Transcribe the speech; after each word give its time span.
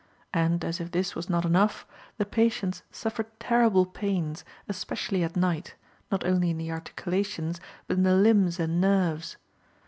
And, 0.33 0.65
as 0.65 0.79
if 0.81 0.89
this 0.89 1.13
was 1.13 1.29
not 1.29 1.45
enough, 1.45 1.85
the 2.17 2.25
patients 2.25 2.81
suffered 2.89 3.27
terrible 3.39 3.85
pains, 3.85 4.43
especially 4.67 5.23
at 5.23 5.35
night, 5.37 5.75
not 6.11 6.25
only 6.25 6.49
in 6.49 6.57
the 6.57 6.71
articulations, 6.71 7.61
but 7.85 7.97
in 7.97 8.03
the 8.03 8.15
limbs 8.15 8.59
and 8.59 8.81
nerves. 8.81 9.37